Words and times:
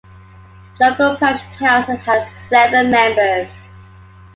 The 0.79 0.89
local 0.89 1.15
Parish 1.17 1.43
Council 1.59 1.95
has 1.95 2.27
seven 2.49 2.89
members. 2.89 3.51